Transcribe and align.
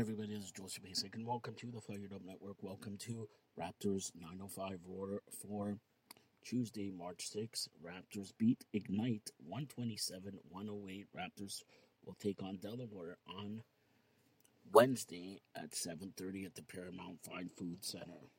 everybody, 0.00 0.34
this 0.34 0.44
is 0.44 0.50
Joseph 0.52 0.82
Basic, 0.82 1.14
and 1.16 1.26
welcome 1.26 1.54
to 1.54 1.70
the 1.70 1.78
Fired 1.78 2.14
Up 2.14 2.24
Network. 2.24 2.56
Welcome 2.62 2.96
to 3.00 3.28
Raptors 3.60 4.10
905 4.18 4.78
Roar 4.88 5.20
for 5.42 5.76
Tuesday, 6.42 6.90
March 6.90 7.28
6th. 7.30 7.68
Raptors 7.84 8.32
beat 8.38 8.64
Ignite 8.72 9.32
127 9.46 10.38
108. 10.48 11.06
Raptors 11.14 11.62
will 12.06 12.16
take 12.18 12.42
on 12.42 12.56
Delaware 12.56 13.18
on 13.28 13.62
Wednesday 14.72 15.42
at 15.54 15.72
7.30 15.72 16.46
at 16.46 16.54
the 16.54 16.62
Paramount 16.62 17.18
Fine 17.22 17.50
Food 17.54 17.84
Center. 17.84 18.30